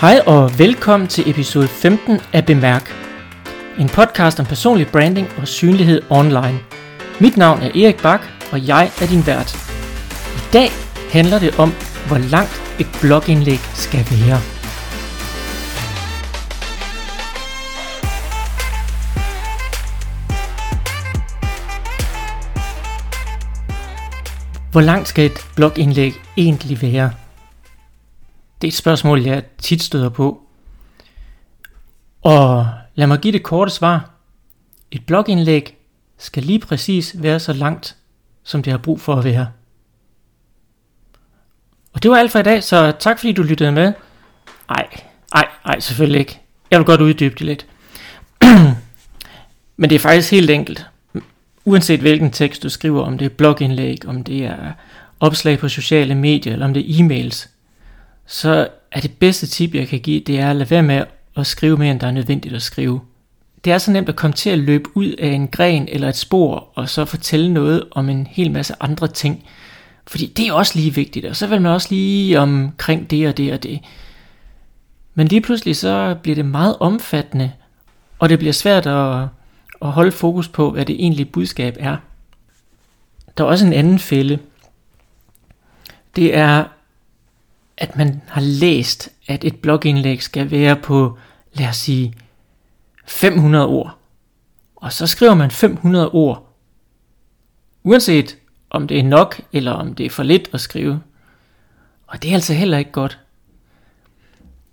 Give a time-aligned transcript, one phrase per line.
[0.00, 2.94] Hej og velkommen til episode 15 af Bemærk.
[3.78, 6.58] En podcast om personlig branding og synlighed online.
[7.20, 8.20] Mit navn er Erik Bak,
[8.52, 9.54] og jeg er din vært.
[10.36, 10.68] I dag
[11.12, 11.72] handler det om,
[12.08, 14.40] hvor langt et blogindlæg skal være.
[24.72, 27.23] Hvor langt skal et blogindlæg egentlig være?
[28.64, 30.42] Det er et spørgsmål, jeg tit støder på.
[32.22, 34.10] Og lad mig give det korte svar.
[34.90, 35.76] Et blogindlæg
[36.18, 37.96] skal lige præcis være så langt,
[38.44, 39.48] som det har brug for at være.
[41.92, 43.92] Og det var alt for i dag, så tak fordi du lyttede med.
[44.68, 44.86] Ej,
[45.34, 46.40] ej, ej, selvfølgelig ikke.
[46.70, 47.66] Jeg vil godt uddybe det lidt.
[49.80, 50.86] Men det er faktisk helt enkelt.
[51.64, 54.72] Uanset hvilken tekst du skriver, om det er blogindlæg, om det er
[55.20, 57.53] opslag på sociale medier, eller om det er e-mails,
[58.26, 61.04] så er det bedste tip, jeg kan give, det er at lade være med
[61.36, 63.00] at skrive mere, end der er nødvendigt at skrive.
[63.64, 66.16] Det er så nemt at komme til at løbe ud af en gren eller et
[66.16, 69.44] spor, og så fortælle noget om en hel masse andre ting.
[70.06, 73.36] Fordi det er også lige vigtigt, og så vil man også lige omkring det og
[73.36, 73.80] det og det.
[75.14, 77.52] Men lige pludselig så bliver det meget omfattende,
[78.18, 79.28] og det bliver svært at,
[79.82, 81.96] at holde fokus på, hvad det egentlige budskab er.
[83.38, 84.38] Der er også en anden fælde.
[86.16, 86.64] Det er
[87.76, 91.18] at man har læst, at et blogindlæg skal være på,
[91.52, 92.14] lad os sige,
[93.06, 93.98] 500 ord.
[94.76, 96.54] Og så skriver man 500 ord.
[97.82, 98.38] Uanset
[98.70, 101.02] om det er nok, eller om det er for lidt at skrive.
[102.06, 103.18] Og det er altså heller ikke godt.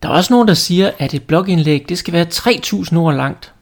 [0.02, 3.54] Der er også nogen, der siger, at et blogindlæg det skal være 3000 ord langt.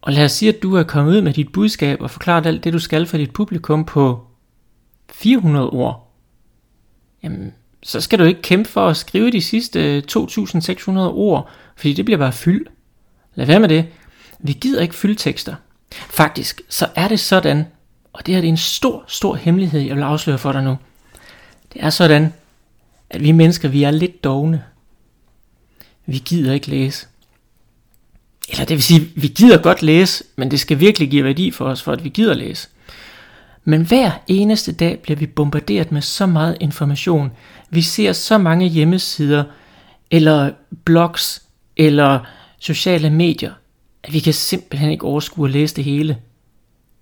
[0.00, 2.64] Og lad os sige, at du er kommet ud med dit budskab og forklaret alt
[2.64, 4.26] det, du skal for dit publikum på
[5.10, 6.12] 400 ord.
[7.22, 12.04] Jamen, så skal du ikke kæmpe for at skrive de sidste 2.600 ord, fordi det
[12.04, 12.66] bliver bare fyld.
[13.34, 13.86] Lad være med det.
[14.38, 15.54] Vi gider ikke fylde tekster.
[16.10, 17.66] Faktisk, så er det sådan,
[18.12, 20.78] og det her det er en stor, stor hemmelighed, jeg vil afsløre for dig nu.
[21.72, 22.32] Det er sådan,
[23.10, 24.64] at vi mennesker, vi er lidt dogne.
[26.06, 27.06] Vi gider ikke læse.
[28.48, 31.64] Eller det vil sige, vi gider godt læse, men det skal virkelig give værdi for
[31.64, 32.68] os, for at vi gider læse.
[33.64, 37.32] Men hver eneste dag bliver vi bombarderet med så meget information.
[37.70, 39.44] Vi ser så mange hjemmesider,
[40.10, 40.50] eller
[40.84, 41.42] blogs,
[41.76, 42.20] eller
[42.58, 43.52] sociale medier,
[44.04, 46.18] at vi kan simpelthen ikke overskue at læse det hele.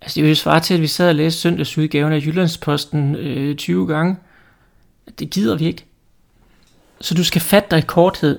[0.01, 3.57] Altså det vil jo svare til, at vi sad og læste søndagsudgaven af Jyllandsposten øh,
[3.57, 4.17] 20 gange.
[5.19, 5.85] Det gider vi ikke.
[7.01, 8.39] Så du skal fatte dig i korthed.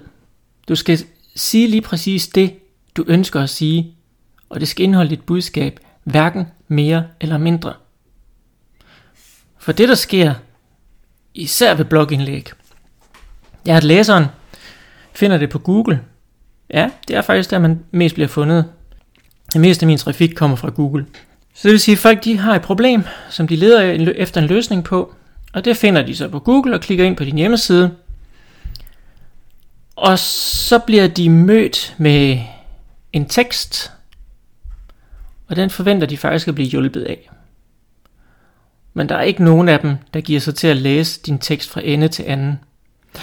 [0.67, 0.99] Du skal
[1.35, 2.53] sige lige præcis det,
[2.97, 3.95] du ønsker at sige,
[4.49, 7.73] og det skal indeholde dit budskab, hverken mere eller mindre.
[9.69, 10.33] For det der sker,
[11.33, 12.49] især ved blogindlæg,
[13.67, 14.25] er at læseren
[15.13, 16.01] finder det på Google.
[16.69, 18.65] Ja, det er faktisk der, man mest bliver fundet.
[19.53, 21.05] Det meste af min trafik kommer fra Google.
[21.53, 24.47] Så det vil sige, at folk de har et problem, som de leder efter en
[24.47, 25.15] løsning på,
[25.53, 27.95] og det finder de så på Google og klikker ind på din hjemmeside.
[29.95, 32.39] Og så bliver de mødt med
[33.13, 33.91] en tekst,
[35.47, 37.29] og den forventer de faktisk at blive hjulpet af
[38.93, 41.69] men der er ikke nogen af dem, der giver sig til at læse din tekst
[41.69, 42.59] fra ende til anden.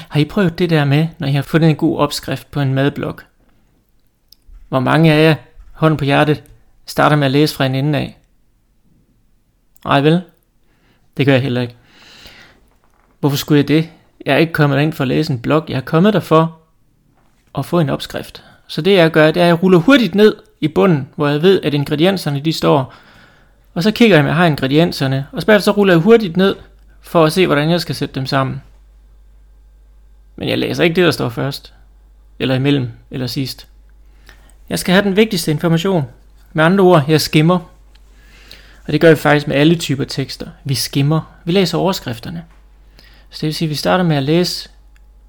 [0.09, 2.75] Har I prøvet det der med, når I har fundet en god opskrift på en
[2.75, 3.21] madblog?
[4.69, 5.35] Hvor mange af jer,
[5.73, 6.43] hånden på hjertet,
[6.87, 8.19] starter med at læse fra en ende af?
[9.85, 10.23] Nej vel?
[11.17, 11.77] Det gør jeg heller ikke.
[13.21, 13.91] Hvorfor skulle jeg det?
[14.27, 15.65] Jeg er ikke kommet ind for at læse en blog.
[15.69, 16.59] Jeg er kommet der for
[17.59, 18.45] at få en opskrift.
[18.67, 21.43] Så det jeg gør, det er, at jeg ruller hurtigt ned i bunden, hvor jeg
[21.43, 22.95] ved, at ingredienserne de står
[23.77, 26.57] og så kigger jeg, om jeg har ingredienserne, og så ruller jeg hurtigt ned,
[27.01, 28.63] for at se, hvordan jeg skal sætte dem sammen.
[30.37, 31.75] Men jeg læser ikke det, der står først,
[32.39, 33.67] eller imellem, eller sidst.
[34.69, 36.05] Jeg skal have den vigtigste information.
[36.53, 37.59] Med andre ord, jeg skimmer.
[38.87, 40.47] Og det gør vi faktisk med alle typer tekster.
[40.65, 41.21] Vi skimmer.
[41.45, 42.45] Vi læser overskrifterne.
[43.31, 44.69] Så det vil sige, at vi starter med at læse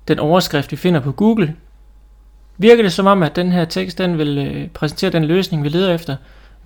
[0.08, 1.56] den overskrift, vi finder på Google.
[2.58, 5.70] Virker det som om, at den her tekst den vil øh, præsentere den løsning, vi
[5.70, 6.16] leder efter,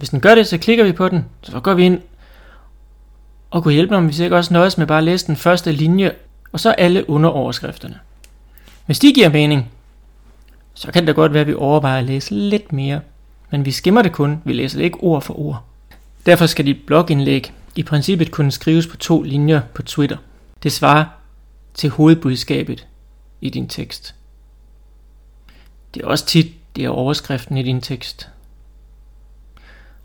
[0.01, 2.01] hvis den gør det, så klikker vi på den, så går vi ind
[3.51, 6.12] og kunne hjælpe dem, hvis ikke også nøjes med bare at læse den første linje,
[6.51, 8.00] og så alle underoverskrifterne.
[8.86, 9.71] Hvis de giver mening,
[10.74, 13.01] så kan det godt være, at vi overvejer at læse lidt mere,
[13.51, 15.63] men vi skimmer det kun, vi læser det ikke ord for ord.
[16.25, 20.18] Derfor skal dit blogindlæg i princippet kunne skrives på to linjer på Twitter.
[20.63, 21.06] Det svarer
[21.74, 22.88] til hovedbudskabet
[23.42, 24.15] i din tekst.
[25.94, 28.30] Det er også tit, det er overskriften i din tekst.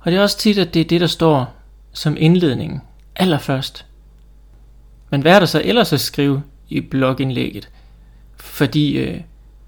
[0.06, 1.54] Og det er også tit, at det er det, der står
[1.92, 2.82] som indledning
[3.16, 3.86] allerførst.
[5.10, 7.68] Men hvad er der så ellers at skrive i blogindlægget?
[8.36, 9.20] Fordi øh,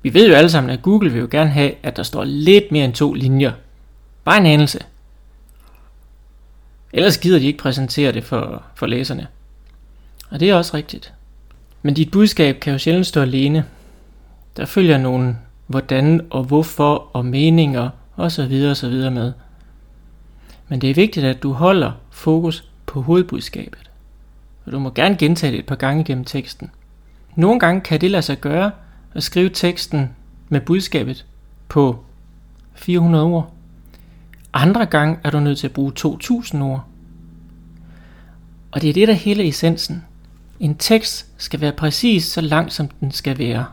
[0.03, 2.73] Vi ved jo alle sammen, at Google vil jo gerne have, at der står lidt
[2.73, 3.53] mere end to linjer.
[4.25, 4.79] Bare en anelse.
[6.93, 9.27] Ellers gider de ikke præsentere det for, for læserne.
[10.31, 11.13] Og det er også rigtigt.
[11.83, 13.65] Men dit budskab kan jo sjældent stå alene.
[14.57, 15.37] Der følger nogle
[15.67, 18.67] hvordan og hvorfor og meninger osv.
[18.71, 19.11] osv.
[19.11, 19.33] med.
[20.69, 23.91] Men det er vigtigt, at du holder fokus på hovedbudskabet.
[24.65, 26.71] Og du må gerne gentage det et par gange gennem teksten.
[27.37, 28.71] Nogle gange kan det lade sig gøre
[29.15, 30.11] at skrive teksten
[30.49, 31.27] med budskabet
[31.69, 32.05] på
[32.75, 33.53] 400 ord.
[34.53, 36.85] Andre gange er du nødt til at bruge 2000 ord.
[38.71, 40.05] Og det er det, der hele essensen.
[40.61, 43.67] En tekst skal være præcis så lang, som den skal være.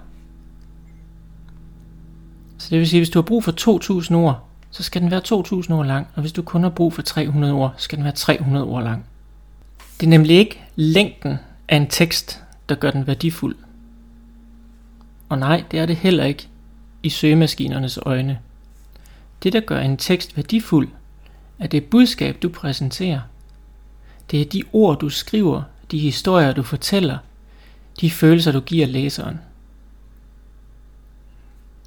[2.57, 5.11] Så det vil sige, at hvis du har brug for 2000 ord, så skal den
[5.11, 8.03] være 2000 ord lang, og hvis du kun har brug for 300 ord, skal den
[8.03, 9.05] være 300 ord lang.
[9.99, 11.37] Det er nemlig ikke længden
[11.69, 13.55] af en tekst, der gør den værdifuld.
[15.29, 16.47] Og nej, det er det heller ikke
[17.03, 18.39] i søgemaskinernes øjne.
[19.43, 20.89] Det, der gør en tekst værdifuld,
[21.59, 23.21] er det budskab, du præsenterer.
[24.31, 27.17] Det er de ord, du skriver, de historier, du fortæller,
[28.01, 29.39] de følelser, du giver læseren.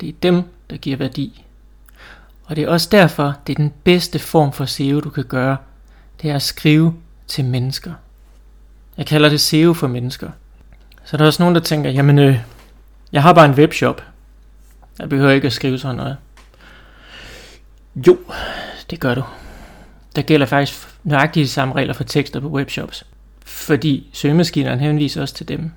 [0.01, 1.45] Det er dem, der giver værdi.
[2.49, 5.57] Og det er også derfor, det er den bedste form for SEO, du kan gøre.
[6.23, 6.95] Det er at skrive
[7.27, 7.93] til mennesker.
[8.97, 10.31] Jeg kalder det SEO for mennesker.
[11.05, 12.39] Så der er også nogen, der tænker, jamen øh,
[13.13, 14.03] jeg har bare en webshop.
[14.99, 16.17] Jeg behøver ikke at skrive sådan noget.
[18.07, 18.19] Jo,
[18.91, 19.25] det gør du.
[20.17, 23.07] Der gælder faktisk nøjagtigt de samme regler for tekster på webshops.
[23.45, 25.71] Fordi søgemaskinerne henviser også til dem.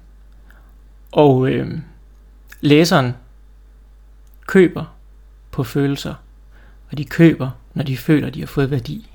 [1.12, 1.80] Og øh,
[2.62, 3.16] læseren
[4.48, 4.86] køber
[5.52, 6.14] på følelser,
[6.92, 9.10] og de køber, når de føler, de har fået værdi.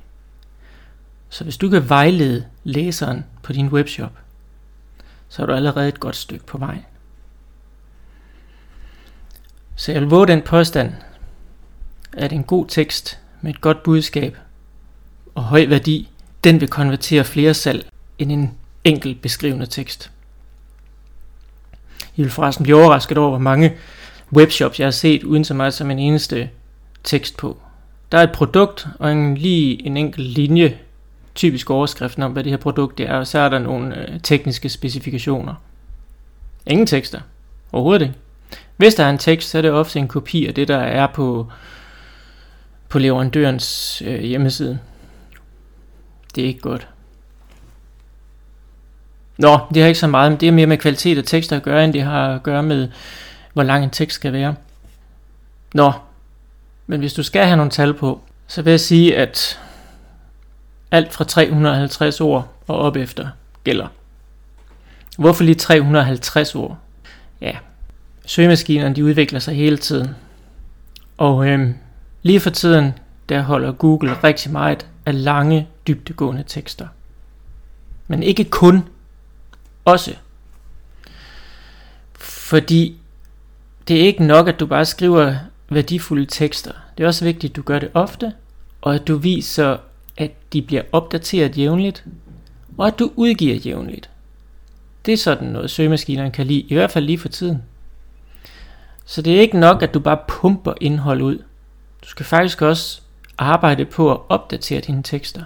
[1.29, 4.13] Så hvis du kan vejlede læseren på din webshop,
[5.29, 6.83] så er du allerede et godt stykke på vej.
[9.77, 10.93] Så jeg vil våge den påstand,
[12.13, 14.37] at en god tekst med et godt budskab
[15.35, 16.09] og høj værdi,
[16.45, 17.87] den vil konvertere flere salg
[18.19, 20.11] end en enkelt beskrivende tekst.
[22.17, 23.77] I vil forresten blive overrasket over, hvor mange
[24.33, 26.51] webshops, jeg har set uden så meget som en eneste
[27.05, 27.59] tekst på.
[28.13, 30.79] Der er et produkt og en, lige en enkelt linje,
[31.35, 34.69] typisk overskriften om, hvad det her produkt er, og så er der nogle øh, tekniske
[34.69, 35.55] specifikationer.
[36.67, 37.21] Ingen tekster.
[37.73, 38.15] Overhovedet ikke.
[38.77, 41.07] Hvis der er en tekst, så er det ofte en kopi af det, der er
[41.07, 41.47] på,
[42.89, 44.79] på leverandørens øh, hjemmeside.
[46.35, 46.89] Det er ikke godt.
[49.39, 51.63] Nå, det har ikke så meget, men det er mere med kvalitet af tekster at
[51.63, 52.89] gøre, end det har at gøre med,
[53.53, 54.55] hvor lang en tekst skal være.
[55.75, 55.93] Nå,
[56.87, 59.61] men hvis du skal have nogle tal på, så vil jeg sige, at
[60.91, 63.29] alt fra 350 ord og op efter
[63.65, 63.87] gælder.
[65.19, 66.79] Hvorfor lige 350 ord?
[67.41, 67.57] Ja,
[68.27, 70.15] søgemaskinerne de udvikler sig hele tiden.
[71.17, 71.75] Og øhm,
[72.23, 72.93] lige for tiden,
[73.29, 76.89] der holder Google rigtig meget af lange, dybdegående tekster.
[78.07, 78.89] Men ikke kun,
[79.85, 80.15] også.
[82.19, 83.01] Fordi
[83.89, 85.35] det er ikke nok, at du bare skriver
[85.69, 86.73] værdifulde tekster.
[86.99, 88.33] Det er også vigtigt, at du gør det ofte,
[88.81, 89.77] og at du viser,
[90.17, 92.05] at de bliver opdateret jævnligt,
[92.79, 94.11] og at du udgiver jævnligt.
[95.07, 97.63] Det er sådan noget, søgemaskinerne kan lide, i hvert fald lige for tiden.
[99.05, 101.39] Så det er ikke nok, at du bare pumper indhold ud.
[102.03, 103.01] Du skal faktisk også
[103.39, 105.45] arbejde på at opdatere dine tekster.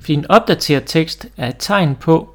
[0.00, 2.34] Fordi en opdateret tekst er et tegn på,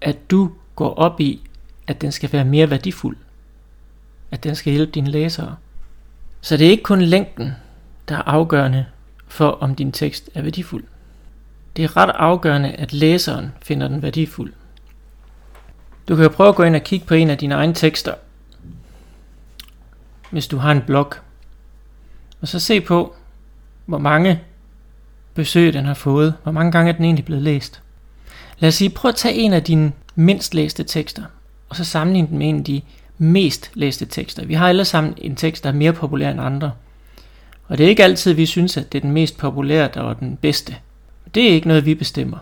[0.00, 1.40] at du går op i,
[1.86, 3.16] at den skal være mere værdifuld
[4.34, 5.56] at den skal hjælpe dine læsere.
[6.40, 7.52] Så det er ikke kun længden,
[8.08, 8.86] der er afgørende
[9.28, 10.84] for, om din tekst er værdifuld.
[11.76, 14.52] Det er ret afgørende, at læseren finder den værdifuld.
[16.08, 18.14] Du kan jo prøve at gå ind og kigge på en af dine egne tekster,
[20.30, 21.14] hvis du har en blog,
[22.40, 23.14] og så se på,
[23.86, 24.40] hvor mange
[25.34, 27.82] besøg den har fået, hvor mange gange er den egentlig blevet læst.
[28.58, 31.22] Lad os sige, prøv at tage en af dine mindst læste tekster,
[31.68, 32.82] og så sammenligne den med en af de
[33.18, 34.44] mest læste tekster.
[34.44, 36.72] Vi har alle sammen en tekst, der er mere populær end andre.
[37.68, 40.14] Og det er ikke altid, vi synes, at det er den mest populære, der er
[40.14, 40.76] den bedste.
[41.34, 42.38] Det er ikke noget, vi bestemmer.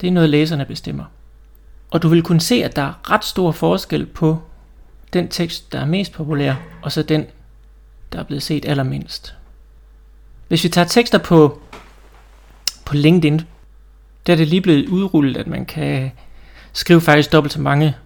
[0.00, 1.04] Det er noget, læserne bestemmer.
[1.90, 4.42] Og du vil kunne se, at der er ret stor forskel på
[5.12, 7.26] den tekst, der er mest populær, og så den,
[8.12, 9.34] der er blevet set allermindst.
[10.48, 11.60] Hvis vi tager tekster på,
[12.84, 13.40] på LinkedIn,
[14.26, 16.10] der er det lige blevet udrullet, at man kan
[16.72, 17.96] skrive faktisk dobbelt så mange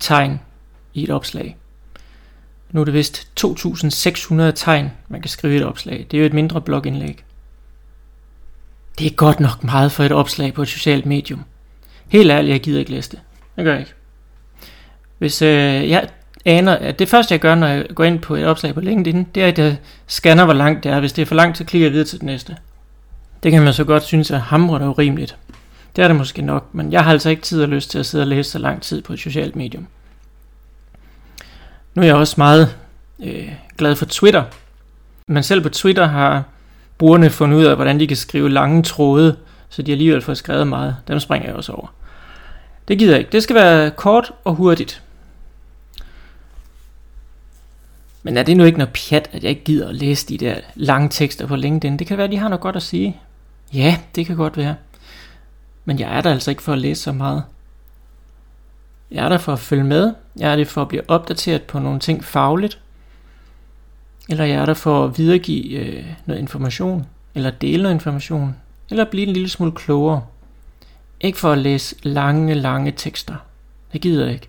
[0.00, 0.40] tegn
[0.94, 1.56] i et opslag.
[2.70, 6.06] Nu er det vist 2.600 tegn, man kan skrive i et opslag.
[6.10, 7.24] Det er jo et mindre blogindlæg.
[8.98, 11.44] Det er godt nok meget for et opslag på et socialt medium.
[12.08, 13.20] Helt ærligt, jeg gider ikke læse det.
[13.56, 13.94] Det gør jeg ikke.
[15.18, 16.08] Hvis øh, jeg,
[16.44, 19.26] aner, at det første jeg gør, når jeg går ind på et opslag på LinkedIn,
[19.34, 21.00] det er, at jeg scanner, hvor langt det er.
[21.00, 22.56] Hvis det er for langt, så klikker jeg videre til det næste.
[23.42, 25.36] Det kan man så godt synes er hamrende urimeligt.
[25.96, 28.06] Det er det måske nok, men jeg har altså ikke tid og lyst til at
[28.06, 29.86] sidde og læse så lang tid på et socialt medium.
[31.94, 32.76] Nu er jeg også meget
[33.22, 34.44] øh, glad for Twitter.
[35.26, 36.44] Men selv på Twitter har
[36.98, 39.36] brugerne fundet ud af, hvordan de kan skrive lange tråde,
[39.68, 40.96] så de alligevel får skrevet meget.
[41.08, 41.94] Dem springer jeg også over.
[42.88, 43.32] Det gider jeg ikke.
[43.32, 45.02] Det skal være kort og hurtigt.
[48.22, 50.54] Men er det nu ikke noget pjat, at jeg ikke gider at læse de der
[50.74, 51.96] lange tekster på LinkedIn?
[51.96, 53.16] Det kan være, at de har noget godt at sige.
[53.72, 54.74] Ja, det kan godt være.
[55.84, 57.42] Men jeg er der altså ikke for at læse så meget.
[59.10, 60.14] Jeg er der for at følge med.
[60.36, 62.80] Jeg er der for at blive opdateret på nogle ting fagligt.
[64.28, 67.06] Eller jeg er der for at videregive øh, noget information.
[67.34, 68.56] Eller dele noget information.
[68.90, 70.22] Eller blive en lille smule klogere.
[71.20, 73.34] Ikke for at læse lange, lange tekster.
[73.92, 74.48] Det gider jeg ikke.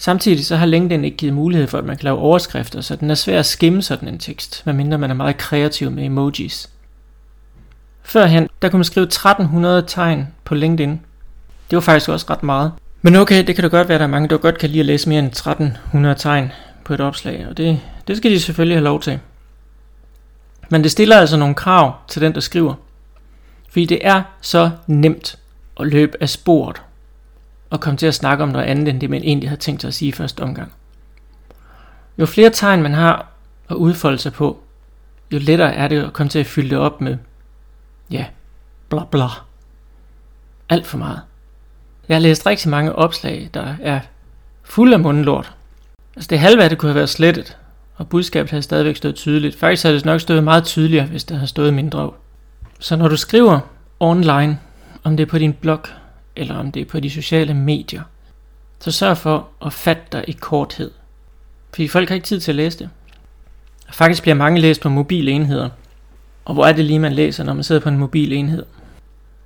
[0.00, 3.10] Samtidig så har LinkedIn ikke givet mulighed for, at man kan lave overskrifter, så den
[3.10, 6.70] er svær at skimme sådan en tekst, medmindre man er meget kreativ med emojis.
[8.02, 10.90] Førhen, der kunne man skrive 1300 tegn på LinkedIn.
[11.70, 12.72] Det var faktisk også ret meget.
[13.02, 14.80] Men okay, det kan da godt være, at der er mange, der godt kan lide
[14.80, 16.52] at læse mere end 1300 tegn
[16.84, 19.20] på et opslag, og det, det skal de selvfølgelig have lov til.
[20.70, 22.74] Men det stiller altså nogle krav til den, der skriver.
[23.68, 25.38] Fordi det er så nemt
[25.80, 26.82] at løbe af sporet
[27.70, 29.88] og komme til at snakke om noget andet, end det man egentlig havde tænkt sig
[29.88, 30.72] at sige i første omgang.
[32.18, 33.26] Jo flere tegn man har
[33.68, 34.62] at udfolde sig på,
[35.32, 37.16] jo lettere er det at komme til at fylde det op med,
[38.10, 38.26] ja,
[38.88, 39.26] bla bla.
[40.68, 41.20] Alt for meget.
[42.10, 44.00] Jeg har læst rigtig mange opslag, der er
[44.64, 45.52] fulde af mundlort.
[46.16, 47.56] Altså det halve af det kunne have været slettet,
[47.96, 49.58] og budskabet havde stadigvæk stået tydeligt.
[49.58, 52.10] Faktisk havde det nok stået meget tydeligere, hvis det havde stået mindre.
[52.80, 53.60] Så når du skriver
[54.00, 54.58] online,
[55.04, 55.80] om det er på din blog,
[56.36, 58.02] eller om det er på de sociale medier,
[58.80, 60.90] så sørg for at fatte dig i korthed.
[61.70, 62.90] Fordi folk har ikke tid til at læse det.
[63.92, 65.68] Faktisk bliver mange læst på mobile enheder.
[66.44, 68.64] Og hvor er det lige, man læser, når man sidder på en mobil enhed?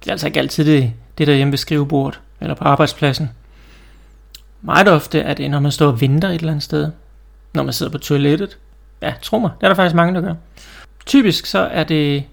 [0.01, 3.31] Det er altså ikke altid det, det der hjemme ved skrivebordet eller på arbejdspladsen.
[4.63, 6.91] Meget ofte er det, når man står og venter et eller andet sted.
[7.55, 8.59] Når man sidder på toilettet.
[9.03, 10.35] Ja, tro mig, det er der faktisk mange, der gør.
[11.07, 12.25] Typisk så er det,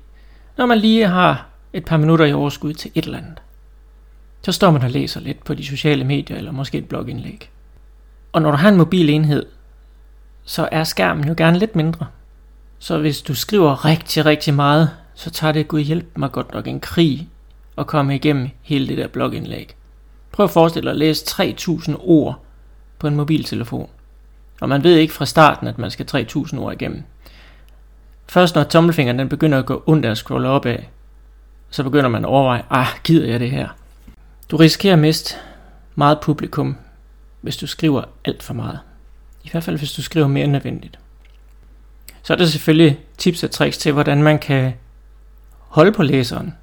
[0.58, 3.41] når man lige har et par minutter i overskud til et eller andet.
[4.41, 7.50] Så står man og læser lidt på de sociale medier, eller måske et blogindlæg.
[8.31, 9.46] Og når du har en mobil enhed,
[10.46, 12.05] så er skærmen jo gerne lidt mindre.
[12.79, 16.67] Så hvis du skriver rigtig, rigtig meget, så tager det gud hjælp mig godt nok
[16.67, 17.29] en krig
[17.77, 19.75] at komme igennem hele det der blogindlæg.
[20.31, 22.39] Prøv at forestille dig at læse 3000 ord
[23.00, 23.89] på en mobiltelefon.
[24.61, 27.03] Og man ved ikke fra starten, at man skal 3000 ord igennem.
[28.27, 30.77] Først når tommelfingeren den begynder at gå ondt at scrolle opad,
[31.69, 33.69] så begynder man at overveje, ah, gider jeg det her?
[34.51, 35.35] Du risikerer at miste
[35.95, 36.77] meget publikum,
[37.41, 38.79] hvis du skriver alt for meget.
[39.43, 41.00] I hvert fald, hvis du skriver mere end nødvendigt.
[42.23, 44.73] Så er der selvfølgelig tips og tricks til, hvordan man kan
[45.67, 46.55] holde på læseren,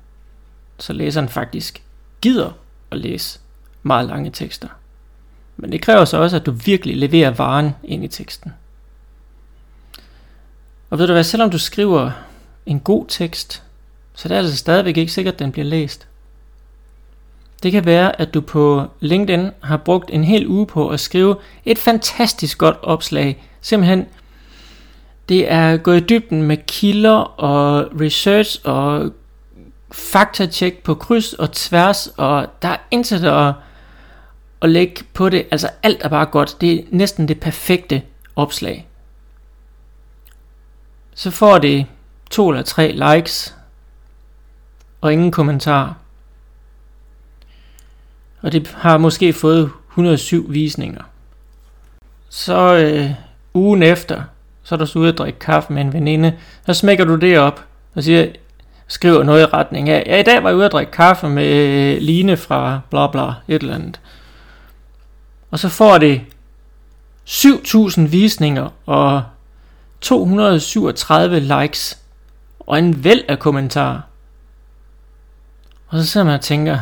[0.79, 1.83] så læseren faktisk
[2.21, 2.51] gider
[2.91, 3.41] at læse
[3.89, 4.69] meget lange tekster.
[5.57, 8.53] Men det kræver så også, at du virkelig leverer varen ind i teksten.
[10.91, 12.11] Og ved du hvad, selvom du skriver
[12.67, 13.63] en god tekst,
[14.15, 16.07] så er det altså stadigvæk ikke sikkert, at den bliver læst.
[17.63, 21.37] Det kan være, at du på LinkedIn har brugt en hel uge på at skrive
[21.65, 23.45] et fantastisk godt opslag.
[23.61, 24.07] Simpelthen,
[25.29, 29.13] det er gået i dybden med kilder og research og
[29.93, 33.55] faktatjek på kryds og tværs, og der er intet at,
[34.63, 35.47] at lægge på det.
[35.51, 36.61] Altså alt er bare godt.
[36.61, 38.03] Det er næsten det perfekte
[38.37, 38.87] opslag.
[41.15, 41.87] Så får det
[42.31, 43.55] to eller tre likes
[45.01, 45.97] og ingen kommentar.
[48.41, 51.03] Og det har måske fået 107 visninger.
[52.29, 53.11] Så øh,
[53.55, 54.23] ugen efter,
[54.63, 56.35] så er du så ude at drikke kaffe med en veninde,
[56.67, 58.27] så smækker du det op og siger,
[58.89, 61.47] skriver noget i retning af, ja, i dag var jeg ude at drikke kaffe med
[61.47, 64.01] øh, Line fra bla bla, et eller andet.
[65.51, 66.27] Og så får det
[67.25, 69.23] 7000 visninger og
[70.01, 71.99] 237 likes
[72.61, 74.01] og en væld af kommentarer.
[75.89, 76.79] Og så sidder man og tænker,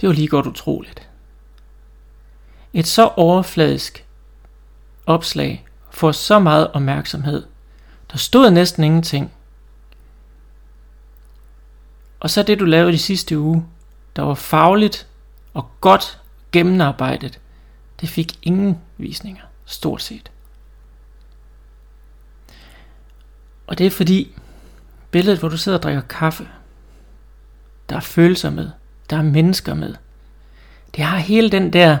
[0.00, 1.08] det var lige godt utroligt.
[2.72, 4.04] Et så overfladisk
[5.06, 7.46] opslag får så meget opmærksomhed.
[8.12, 9.32] Der stod næsten ingenting.
[12.20, 13.66] Og så det du lavede de sidste uge,
[14.16, 15.06] der var fagligt
[15.54, 16.20] og godt
[16.52, 17.40] gennemarbejdet,
[18.00, 20.30] det fik ingen visninger, stort set.
[23.66, 24.34] Og det er fordi,
[25.10, 26.48] billedet, hvor du sidder og drikker kaffe,
[27.88, 28.70] der er følelser med,
[29.10, 29.94] der er mennesker med.
[30.96, 31.98] Det har hele den der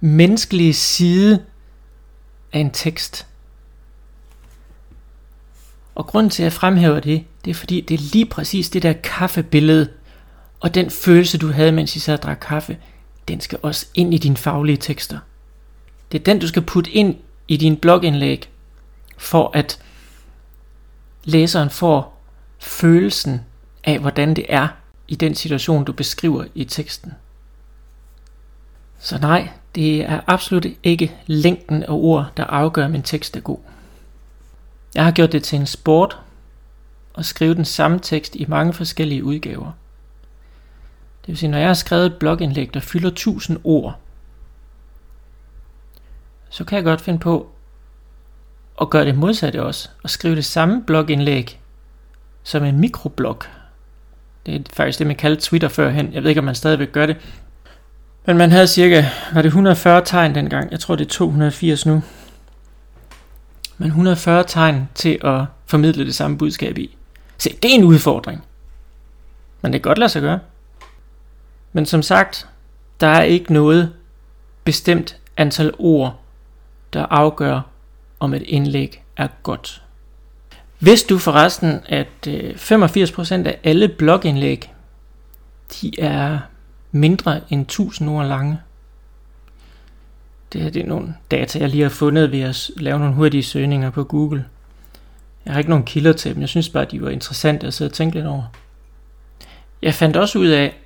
[0.00, 1.44] menneskelige side
[2.52, 3.26] af en tekst.
[5.94, 8.82] Og grunden til, at jeg fremhæver det, det er fordi, det er lige præcis det
[8.82, 9.88] der kaffebillede,
[10.60, 12.78] og den følelse, du havde, mens I sad og drak kaffe,
[13.28, 15.18] den skal også ind i dine faglige tekster.
[16.12, 17.16] Det er den, du skal putte ind
[17.48, 18.50] i din blogindlæg,
[19.16, 19.82] for at
[21.24, 22.20] læseren får
[22.58, 23.40] følelsen
[23.84, 24.68] af, hvordan det er
[25.08, 27.12] i den situation, du beskriver i teksten.
[28.98, 33.40] Så nej, det er absolut ikke længden af ord, der afgør, om en tekst er
[33.40, 33.58] god.
[34.94, 36.18] Jeg har gjort det til en sport
[37.18, 39.72] at skrive den samme tekst i mange forskellige udgaver.
[41.28, 43.98] Det vil sige, når jeg har skrevet et blogindlæg, der fylder 1000 ord,
[46.50, 47.50] så kan jeg godt finde på
[48.80, 51.60] at gøre det modsatte også, og skrive det samme blogindlæg
[52.42, 53.42] som en mikroblog.
[54.46, 56.12] Det er faktisk det, man kaldte Twitter førhen.
[56.12, 57.16] Jeg ved ikke, om man stadigvæk gør det.
[58.26, 59.04] Men man havde cirka,
[59.34, 60.70] var det 140 tegn dengang?
[60.70, 62.02] Jeg tror, det er 280 nu.
[63.78, 66.96] Men 140 tegn til at formidle det samme budskab i.
[67.38, 68.44] Se, det er en udfordring.
[69.62, 70.38] Men det kan godt lade sig gøre.
[71.72, 72.48] Men som sagt,
[73.00, 73.92] der er ikke noget
[74.64, 76.20] bestemt antal ord,
[76.92, 77.60] der afgør,
[78.20, 79.82] om et indlæg er godt.
[80.78, 84.72] Hvis du forresten, at øh, 85% af alle blogindlæg,
[85.80, 86.38] de er
[86.92, 88.58] mindre end 1000 ord lange.
[90.52, 93.42] Det her det er nogle data, jeg lige har fundet ved at lave nogle hurtige
[93.42, 94.44] søgninger på Google.
[95.44, 96.40] Jeg har ikke nogen kilder til dem.
[96.40, 98.42] Jeg synes bare, de var interessante at sidde og tænke lidt over.
[99.82, 100.76] Jeg fandt også ud af,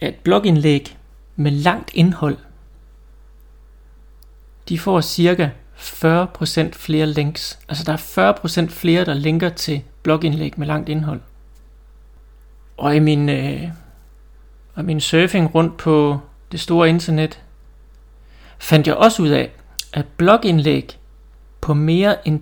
[0.00, 0.96] at blogindlæg
[1.36, 2.38] med langt indhold,
[4.68, 7.58] de får cirka 40% flere links.
[7.68, 11.20] Altså der er 40% flere, der linker til blogindlæg med langt indhold.
[12.76, 13.68] Og i min, øh,
[14.74, 16.18] og min surfing rundt på
[16.52, 17.42] det store internet,
[18.58, 19.50] fandt jeg også ud af,
[19.92, 20.98] at blogindlæg
[21.60, 22.40] på mere end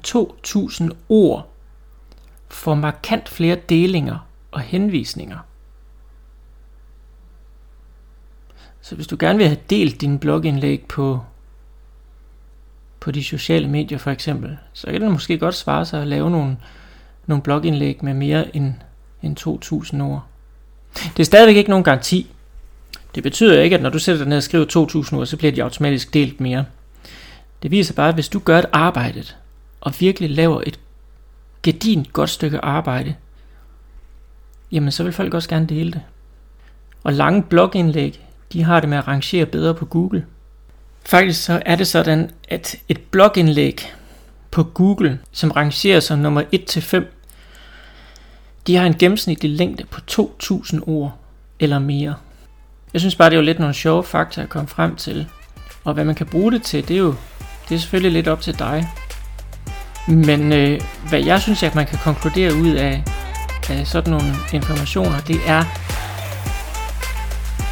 [0.90, 1.50] 2.000 ord
[2.48, 5.38] får markant flere delinger og henvisninger.
[8.88, 11.20] Så hvis du gerne vil have delt din blogindlæg på
[13.00, 16.30] på de sociale medier for eksempel, så kan det måske godt svare sig at lave
[16.30, 16.56] nogle,
[17.26, 18.74] nogle blogindlæg med mere end,
[19.22, 20.26] end 2.000 ord.
[20.94, 22.26] Det er stadigvæk ikke nogen garanti.
[23.14, 25.52] Det betyder ikke, at når du sætter dig ned og skriver 2.000 ord, så bliver
[25.52, 26.64] de automatisk delt mere.
[27.62, 29.24] Det viser bare, at hvis du gør et arbejde,
[29.80, 30.80] og virkelig laver et
[31.62, 33.14] gedint godt stykke arbejde,
[34.72, 36.02] jamen så vil folk også gerne dele det.
[37.04, 40.24] Og lange blogindlæg, de har det med at rangere bedre på Google–
[41.08, 43.92] Faktisk så er det sådan, at et blogindlæg
[44.50, 47.14] på Google, som rangerer som nummer 1 til 5,
[48.66, 51.18] de har en gennemsnitlig længde på 2000 ord
[51.60, 52.14] eller mere.
[52.92, 55.26] Jeg synes bare, det er jo lidt nogle sjove fakta at komme frem til.
[55.84, 57.14] Og hvad man kan bruge det til, det er jo
[57.68, 58.88] det er selvfølgelig lidt op til dig.
[60.08, 63.04] Men øh, hvad jeg synes, at man kan konkludere ud af,
[63.70, 65.64] af sådan nogle informationer, det er,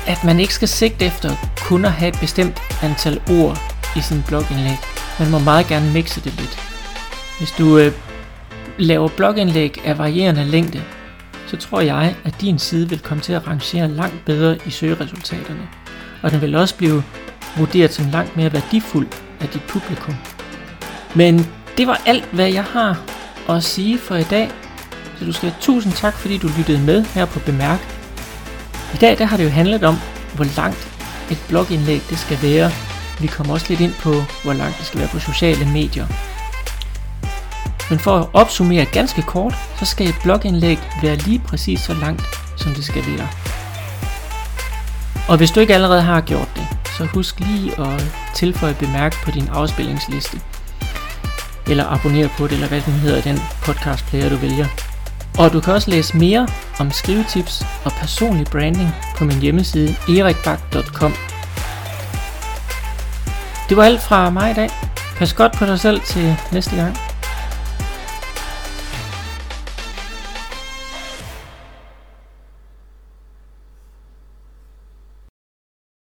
[0.06, 3.58] at man ikke skal sigte efter kun at have et bestemt antal ord
[3.96, 4.78] i sin blogindlæg.
[5.18, 6.58] Man må meget gerne mixe det lidt.
[7.38, 7.92] Hvis du øh,
[8.78, 10.82] laver blogindlæg af varierende længde,
[11.46, 15.68] så tror jeg, at din side vil komme til at rangere langt bedre i søgeresultaterne.
[16.22, 17.02] Og den vil også blive
[17.56, 19.08] vurderet som langt mere værdifuld
[19.40, 20.14] af dit publikum.
[21.14, 23.00] Men det var alt, hvad jeg har
[23.48, 24.50] at sige for i dag.
[25.18, 27.95] Så du skal have tusind tak, fordi du lyttede med her på Bemærk.
[28.94, 29.99] I dag der har det jo handlet om,
[30.35, 30.88] hvor langt
[31.31, 32.70] et blogindlæg det skal være.
[33.20, 36.07] Vi kommer også lidt ind på, hvor langt det skal være på sociale medier.
[37.90, 42.22] Men for at opsummere ganske kort, så skal et blogindlæg være lige præcis så langt,
[42.57, 43.29] som det skal være.
[45.29, 46.66] Og hvis du ikke allerede har gjort det,
[46.99, 50.40] så husk lige at tilføje bemærk på din afspillingsliste.
[51.66, 54.86] Eller abonner på det, eller hvad den hedder, den podcast player du vælger.
[55.38, 61.12] Og du kan også læse mere om skrivetips og personlig branding på min hjemmeside erikbak.com.
[63.68, 64.70] Det var alt fra mig i dag.
[65.16, 67.05] Pas godt på dig selv til næste gang.